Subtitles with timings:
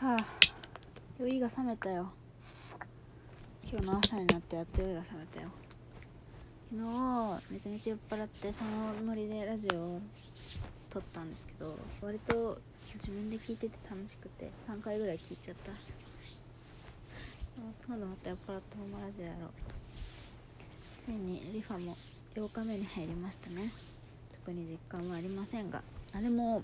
[0.00, 0.24] はあ。
[1.18, 2.12] 酔いが覚めたよ。
[3.68, 5.48] 今日の朝になってやっと酔いが覚めたよ。
[6.70, 6.80] 昨
[7.50, 10.00] 日めちゃめちゃ酔っ払ってそのノリでラジオを
[10.88, 12.60] 撮ったんですけど割と
[12.94, 15.72] 自分で聞いてて楽しくて3回ぐらい聞いちゃった。
[17.84, 19.50] 今度また酔っ払ったままラジオやろう。
[21.04, 21.96] ついにリファも
[22.36, 23.72] 8日目に入りましたね。
[24.44, 25.82] 特に実感はありませんが。
[26.12, 26.62] あでも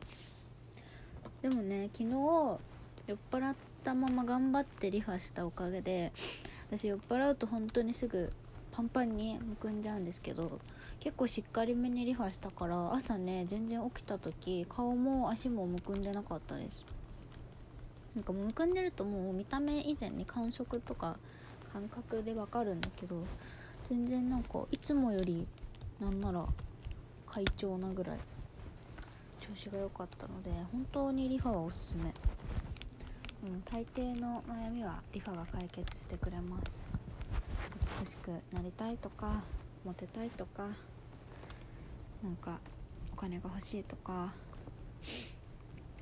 [1.43, 2.74] でもね昨日
[3.07, 6.13] 酔っ払ったまま頑張ってリファしたおかげで
[6.71, 8.33] 私酔っ払うと本当にすぐ
[8.73, 10.59] パンパンにむくんじゃうんですけど
[11.01, 16.85] 結構しっかりめにリファしたから朝ね全然起きた時顔も足もむくんでなかったです。
[18.17, 21.17] なんかむくんでるともう見た目以前に感触とか
[21.73, 23.17] 感覚でわかるんだけど
[23.89, 25.47] 全然なんかいつもより
[26.01, 26.47] なんなら
[27.27, 28.19] 快調なぐらい。
[29.41, 32.15] 調子が良かったので本当にリファはおすすめ。
[33.45, 36.83] うん大抵の悩みはリファが解決してくれます。
[38.01, 39.43] 美しくなりたいとか
[39.85, 40.69] モテたいとか
[42.23, 42.59] なんか
[43.13, 44.33] お金が欲しいとか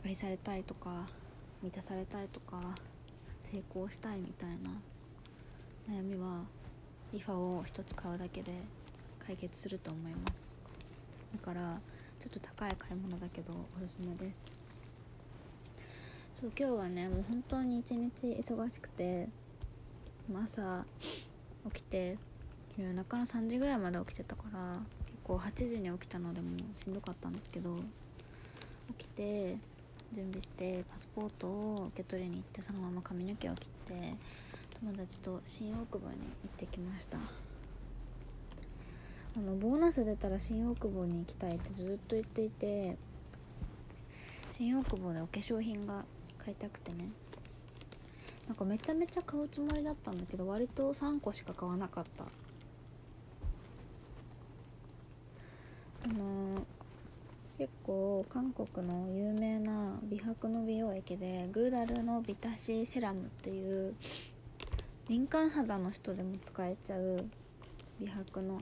[0.04, 1.08] 愛されたいとか
[1.62, 2.60] 満たされたいとか
[3.40, 6.44] 成功したいみたいな悩みは
[7.12, 8.52] リファを一つ買うだけで
[9.18, 10.46] 解決すると思います。
[11.32, 11.80] だから
[12.20, 14.51] ちょっと高い買い物だけどおすすめです。
[16.42, 19.28] そう今日はねもう本当に一日忙しくて
[20.34, 20.84] 朝
[21.72, 22.18] 起きて
[22.76, 27.76] 夜中の3時ぐらいまで起きてたから結構8時に起きたのでもしんどかったんですけど
[28.98, 29.56] 起きて
[30.16, 34.14] 準備してパスポートを受け取りに行ってそのまま髪の毛を切って
[34.80, 37.18] 友達と新大久保に行ってきました。
[39.36, 42.96] あのボーナス出たら新大久保に行きたいってずっと言っていて
[44.50, 46.04] 新大久保でお化粧品が
[46.42, 47.08] 買いたくてね。
[48.48, 52.24] なんかめちゃめちゃ買うつもりだったんだけど割と3個しか買わなかった。
[56.04, 56.60] あのー、
[57.58, 63.94] 結構韓国の有名な美白の美容液でグーダルのビタシーセラムっていう
[65.08, 67.24] 敏感肌の人でも使えちゃう
[68.00, 68.60] 美白の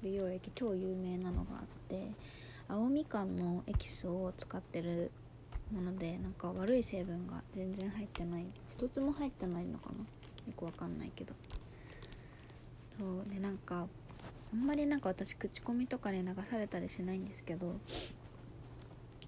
[0.00, 2.12] 美容液超有名なのがあって
[2.68, 5.10] 青みかんのエキスを使ってる
[5.72, 8.46] ものでなんか悪い成分が全然入ってない。
[8.68, 9.98] 一つも入ってないのかな？
[10.00, 10.04] よ
[10.56, 11.34] くわかんないけど。
[12.98, 13.34] そう。
[13.34, 13.86] でなんか
[14.52, 17.76] あんまりなんか私口コミとかに流されたりしないんですけど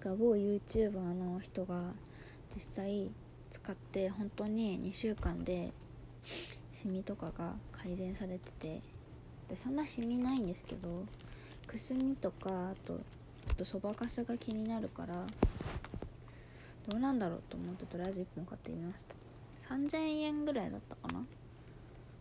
[0.03, 1.93] 某 YouTuber の人が
[2.53, 3.09] 実際
[3.49, 5.71] 使って本当に2週間で
[6.73, 8.81] シミとかが改善されてて
[9.49, 11.05] でそんなシミないんですけど
[11.67, 12.99] くすみとかあとちょ
[13.53, 15.25] っとそばかすが気になるから
[16.87, 19.15] どうなんだろうと思ってとりあえず1本買ってみました。
[19.73, 21.25] 3000円ぐらいだったかな。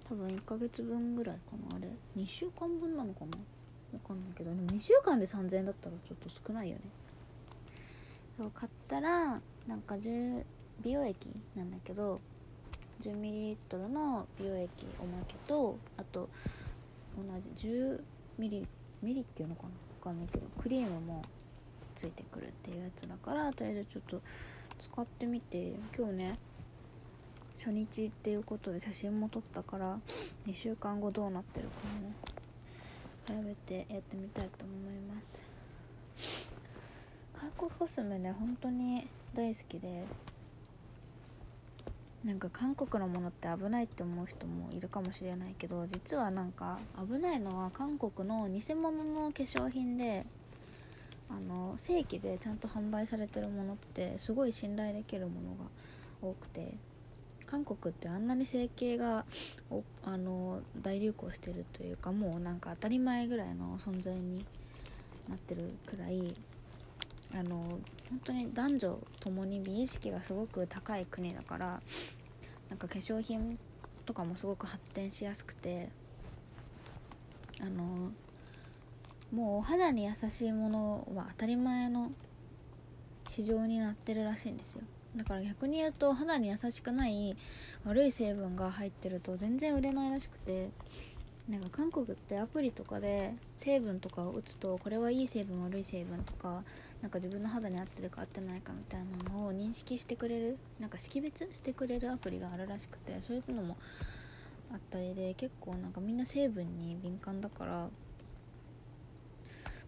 [0.08, 1.76] 多分1ヶ月分ぐらいかな。
[1.76, 3.38] あれ？2週間分なのかな。
[3.92, 4.50] わかんないけど。
[4.50, 6.82] でも2週間で3000円だったらちょっと少ないよね。
[8.38, 10.44] そう買ったらなんか10
[10.82, 12.20] 美容液なんだけど
[13.02, 16.28] 10ml の美容液おまけとあと
[17.16, 18.00] 同じ 10ml
[19.02, 19.68] ミリっていうのかな。
[19.68, 19.72] わ
[20.04, 21.22] かんないけどクリームも
[21.94, 24.20] ついてくるっていうやつだからとりあえずちょっと
[24.78, 26.38] 使ってみて今日ね
[27.54, 29.98] 初日っていうことで写真も撮ったから
[30.46, 35.42] 2週間後どうなってるかも比べてやってみたいと思います。
[37.34, 40.04] 韓国コスメね本当に大好きで
[42.24, 50.24] なんか韓国のものって危ないって思う人もいるかもしれないけど実はなんか危ないのは韓国の偽物の化粧品で
[51.34, 55.70] あの正規でちゃんと販売されてるものってすごい信頼できるものが
[56.20, 56.74] 多くて
[57.46, 59.24] 韓国ってあんなに整形が
[60.04, 64.44] あの大流行してるというかもうなんか当たり前ぐらいの存在に
[65.28, 66.34] なってるくらい
[67.34, 67.78] あの
[68.10, 71.80] 本当に男女ともに美意識がすごく高い国だから
[72.68, 73.58] なんか化粧品
[74.04, 75.88] とかもすごく発展しやすくて
[77.60, 78.10] あの
[79.32, 82.12] もうお肌に優しいものは当たり前の
[83.26, 84.82] 市場になってるらしいんですよ。
[85.16, 87.36] だから逆に言うと肌に優しくない
[87.84, 90.70] 悪い成分が入ってると全然売れないらしくて
[91.48, 96.62] なんか韓国ってアプリとかで成分とかを打つとこれはいい成分悪い成分とか
[97.02, 103.76] なんか自分の肌に合ってるか合ってないかみたいなのを認識してくれるなんか識別してくれるアプリがあるらしくてそういうのも
[104.72, 107.88] あったりで結構なんかみんな成分に敏感だから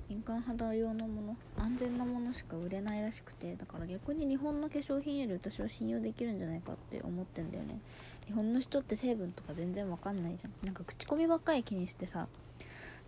[0.09, 7.79] 敏感肌用のもの安全なものしか売れないらしくてだから逆に日本の化粧品より私は信用できるんじゃないかって思ってんだよね。
[8.27, 10.53] 日本の人って成分とか全然わかんないじゃん。
[10.67, 12.29] なんか口コミばっかり気にしてさ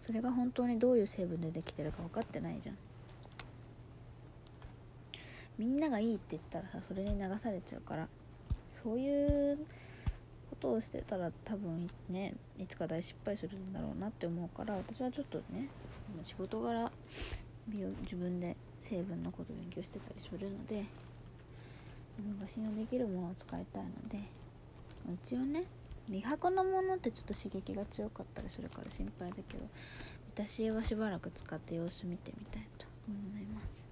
[0.00, 2.76] それが本当にどういう成分でできてるか分かってないじゃん。
[5.58, 8.08] みんながいいって言ったらさそれに流されちゃうから
[8.72, 9.58] そういう
[10.56, 15.68] ことをしてたら多分ねいつか大失敗するんだろうなって思うから私はちょっとね
[16.22, 16.90] 仕事柄
[17.68, 20.84] 美容自分で成分のこと勉強してたりするので
[22.16, 24.18] 自分が信用できるものを使いたいので
[25.24, 25.64] 一応ね
[26.08, 29.64] 美白のものってちょっと刺激が強かったりするから心配だけど
[30.32, 33.86] 私はしばらく使って様子見てみたいと思います。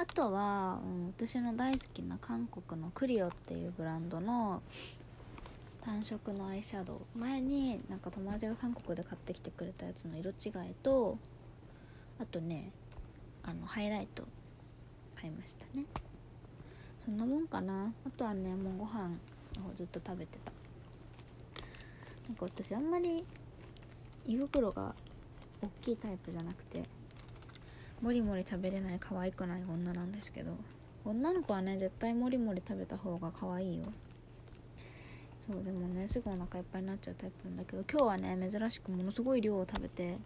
[0.00, 4.62] あとは、うん、私の大好きな韓国のクリオっていうブランドの
[5.84, 7.18] 単色のアイシャドウ。
[7.18, 11.18] 前になんか友達が韓国で買ってきてくれたやつの色違いと
[12.18, 12.72] あとね
[13.42, 14.24] あのハイライト
[15.14, 15.84] 買いましたね。
[17.04, 17.92] そんなもんかな。
[18.06, 20.52] あとはねもうご飯をずっと食べてた。
[22.28, 23.24] なんか私あんまり
[24.26, 24.94] 胃袋が
[25.62, 26.82] 大きいタイプじゃなくて
[28.02, 30.52] もりもり食べれない可愛くない女なんですけど
[31.04, 33.84] 女の子はね絶対もりもり食べた方が可愛いよ。
[35.50, 40.18] そうでもねすぐお腹いっぱいになっちゃうタイプなんだけど今日はね珍しくものすごい量を食べて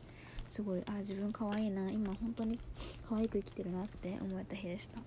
[0.51, 2.59] すごいあ自分可愛いな今本当に
[3.09, 5.01] 可愛く生きてるなって思えた日でした。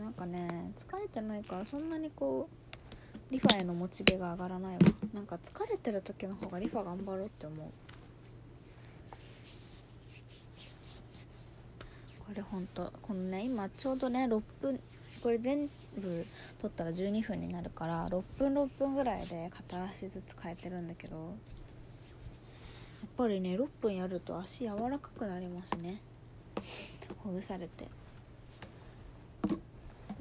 [0.00, 4.80] なんかね疲れてないからそんなにこうリファへのモチベが上がらないわ。
[5.14, 7.68] なんか疲れてる時の方がリファ頑張ろうって思う。
[12.26, 14.80] これほんとこのね今ちょうどね6分
[15.26, 15.68] これ全
[15.98, 16.24] 部
[16.62, 21.26] 撮ったら12分になるから6分6分ぐらいで片足ずつ変えてるんだけどやっ
[23.16, 26.00] ぱりね6分やると足柔らかくなりますね。
[27.24, 27.82] ほぐされて。
[27.82, 27.88] よ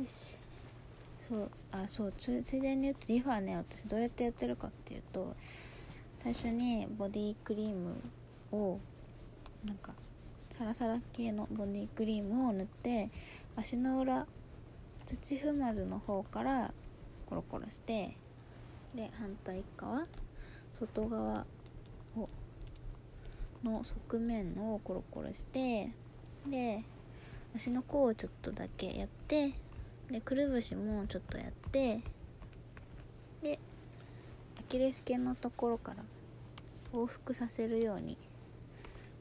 [0.07, 0.40] し。
[1.30, 5.36] そうあそうついでに言うとリファね私どうやってやってるかっていうと
[6.24, 7.94] 最初にボディクリーム
[8.51, 8.80] を
[9.66, 9.94] なんか
[10.58, 13.12] サラサラ系のボディクリームを塗って
[13.56, 14.25] 足の裏
[15.06, 16.74] 土踏まずの方から
[17.28, 18.18] コロコロして
[18.96, 20.06] で反対側
[20.74, 21.46] 外側
[22.18, 22.30] を
[23.63, 25.90] の側面をコロコロして
[26.48, 26.84] で
[27.56, 29.54] 足の甲をちょっとだけやって
[30.10, 32.01] でくるぶしもちょっとやって
[33.42, 33.60] で
[34.60, 36.04] アキレス腱のところから
[36.94, 38.18] 往復させるように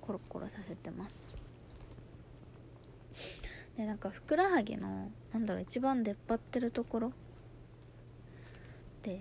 [0.01, 1.44] コロコロさせてます。
[3.77, 7.13] でなんかふくらはぎのなんだろう一番出っ張ってるところ
[9.03, 9.21] で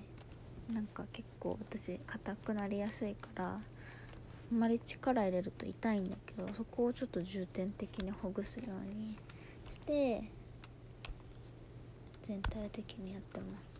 [0.72, 3.60] なんか結構私硬くなりやすいから
[4.52, 9.18] あんまり力入れると痛いんだけどそこをちょっと重点的にほぐすように
[9.70, 10.24] して
[12.24, 13.74] 全体的にやってます。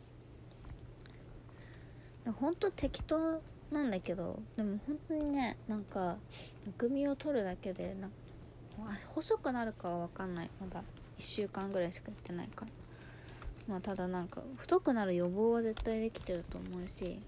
[2.32, 3.42] ほんと適当
[3.72, 6.18] なんだけどでも本当にねなんか
[6.66, 8.16] むくみを取るだけでなんか
[9.08, 10.50] 細くなるかは分かんない。
[10.60, 10.82] まだ
[11.20, 12.72] 1週間ぐらいしかやってないから。
[13.68, 17.20] まあただなんか太くなる予防は絶対できてると思うし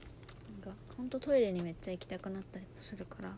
[0.62, 3.31] なんかほんとトイレにめっちゃ行きたくなったりもするから。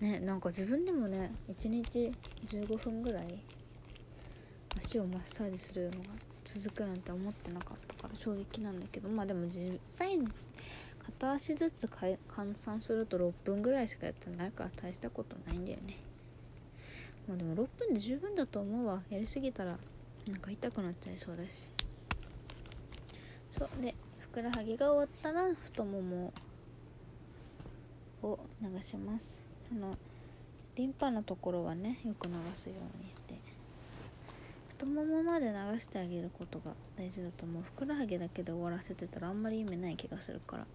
[0.00, 2.12] ねなんか自分でもね1日
[2.46, 3.38] 15分ぐらい
[4.78, 5.96] 足をマッサージするのが
[6.44, 9.08] 続くなんて思ってなかったから衝撃なんだけど。
[9.08, 10.18] まあでも実際
[11.10, 15.96] 片足ずつ換算すると6分ぐらいしかやってないから大したことないんだよね。
[17.28, 19.02] まあでも6分で十分だと思うわ。
[19.10, 19.78] やりすぎたら
[20.26, 21.68] なんか痛くなっちゃいそうだし。
[23.50, 23.82] そう。
[23.82, 26.32] でふくらはぎが終わったら太もも
[28.22, 29.42] を流します。
[29.72, 29.96] あの
[30.76, 33.34] リンパのところはねよく流すようにして。
[34.68, 37.62] 太ももまで流してあげることが大事だと思う。
[37.62, 40.66] ふくらはぎだけで終わらせてたらあんまり意味ない気がするから。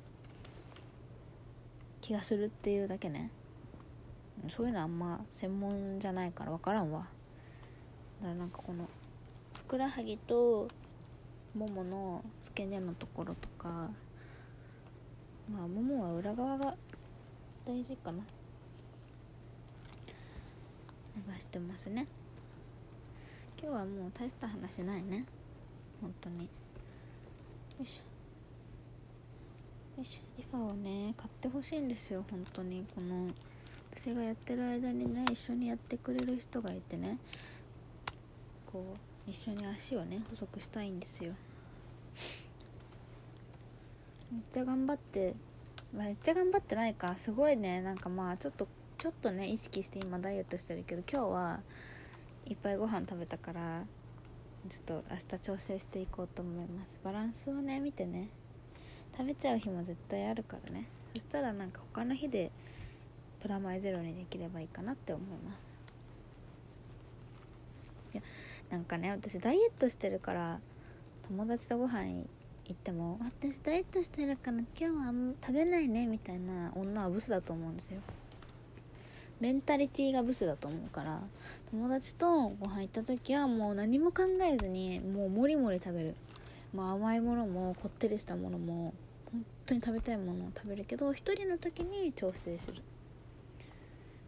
[2.06, 3.32] 気がするっていうだけね。
[4.48, 7.08] そういうのあんま専門じゃないから分からんわ。
[8.22, 8.88] だからなんかこの
[9.56, 10.68] ふくらはぎと
[11.56, 13.90] ももの付け根のところとか
[15.52, 16.76] まあももは裏側が
[17.66, 18.20] 大事かな。
[21.16, 22.06] 流してますね。
[23.60, 25.26] 今日はもう大した話ないね。
[26.00, 26.42] 本当に。
[26.42, 26.50] よ
[27.82, 28.15] いしょ。
[29.98, 32.86] リファをね買ってほしいんですよ本当に。
[32.94, 33.28] この
[33.94, 37.18] 私がやってる間にね一緒にやってくれる人がいてね。
[38.66, 38.84] こ
[39.28, 41.34] う一緒に足をね細くしたいんですよ。
[44.32, 45.34] めっちゃ頑張って
[45.94, 47.16] めっちゃ頑張ってないか。
[47.16, 47.82] すごいね。
[47.82, 51.60] なんかまあちょっとちょっとね意識して今ダイエットしてるけど今日は
[52.48, 53.84] いっぱいご飯食べたから
[54.68, 57.00] ちょっと明日調整していこうと思います。
[57.02, 58.28] バランスをね見てね。
[59.18, 60.88] 食べちゃう日も絶対あるからね。
[61.14, 62.52] そしたらなんか他の日で
[63.42, 65.76] プラマイゼロにできればいいかなって思います。
[68.14, 68.24] いや
[68.70, 70.60] なんかね私ダイエットしてるから
[71.28, 72.26] 友達とご飯
[72.66, 78.02] 行っても「私ダイエットしてるから今日は食べないね」みたいな女はブスだと思うんですよ。
[79.40, 81.22] メンタリティーがブスだと思うから
[81.70, 86.16] 友達とご飯行った時はもう何も考えずにもうもりもり食べる、
[86.74, 88.94] まあ、甘いものもこってりしたものも
[89.66, 92.82] 当に食べたいものを食べるけど一人の時に調整する。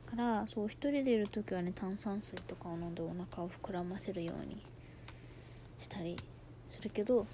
[0.10, 4.63] からそう一人でいる時はね炭酸水とかを飲んでお腹を膨らませるように
[5.82, 6.15] したり
[6.70, 7.27] するけど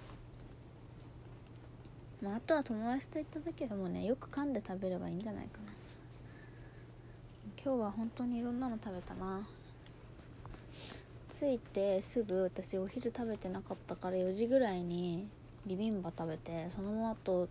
[2.23, 5.73] まあ、あとは友達と行った時でもねよく噛んで食べればいいんじゃないかな。
[7.61, 9.45] 今日は本当にいろんなの食べたな。
[11.29, 15.27] 着いてすぐ私お昼食べてなかったから4時ぐらいに
[15.65, 17.49] ビビンバ食べてその後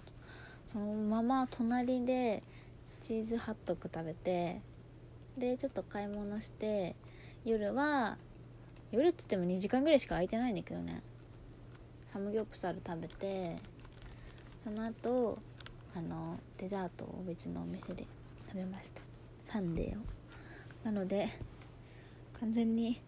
[0.70, 2.42] そのまま隣で
[3.00, 4.60] チーズハットグ食べて
[5.36, 6.94] でちょっと買い物して
[7.44, 8.18] 夜は
[8.90, 11.02] 夜っつっても2時間ぐらいしか空いてないんだけどね。
[12.12, 13.56] サムギョプサル食べて
[14.62, 15.38] その後
[15.96, 18.04] あのデザートを別のお店で
[18.48, 19.00] 食べました。
[19.50, 20.02] サンデーを。
[20.84, 21.28] なので
[22.38, 23.00] 完全に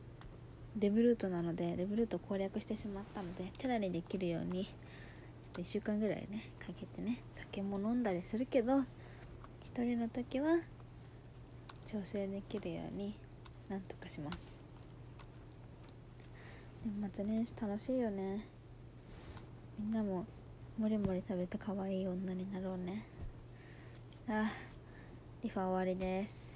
[0.76, 4.68] デブルートなのでデブルート攻略してしまったのでテラにできるように
[5.54, 8.84] と1週間ぐらいねかけてね酒も飲んだりするけど1
[9.78, 10.58] 人の時は
[11.86, 13.16] 調整できるように
[13.68, 14.38] なんとかします。
[16.84, 18.46] 年末年始楽しいよね。
[19.78, 20.26] みんなも
[20.76, 23.06] もりもり食べて可愛い女になろうね。
[24.28, 24.50] あ
[25.42, 26.53] リファ終わりです。